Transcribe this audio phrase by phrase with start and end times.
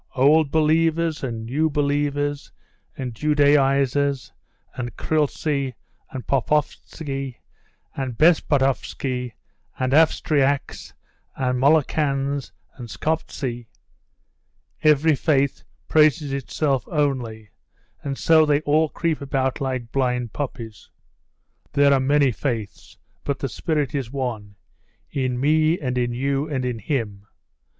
[0.15, 2.51] Old believers and new believers
[2.97, 4.31] and Judaisers
[4.73, 5.75] and Khlysty
[6.09, 7.35] and Popovitzy,
[7.95, 9.33] and Bespopovitzy
[9.77, 10.93] and Avstriaks
[11.35, 13.67] and Molokans and Skoptzy
[14.81, 17.51] every faith praises itself only,
[18.01, 20.89] and so they all creep about like blind puppies.
[21.73, 24.55] There are many faiths, but the spirit is one
[25.11, 27.27] in me and in you and in him.